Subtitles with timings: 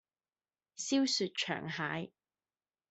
[0.77, 2.11] 燒雪場蟹